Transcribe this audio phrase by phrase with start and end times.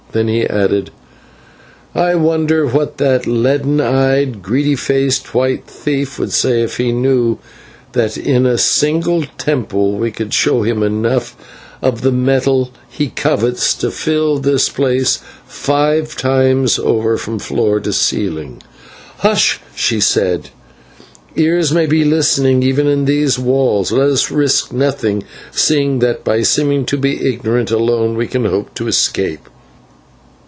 [0.13, 0.89] Then he added:
[1.95, 7.37] "'I wonder what that leaden faced, greedy eyed white thief would say if he knew
[7.93, 11.37] that in a single temple we could show him enough
[11.81, 17.93] of the metal he covets to fill this place five times over from floor to
[17.93, 18.61] ceiling.'
[19.19, 20.49] "'Hush!' she said,
[21.37, 25.23] 'ears may be listening even in these walls; let us risk nothing,
[25.53, 29.47] seeing that by seeming to be ignorant alone we can hope to escape.'"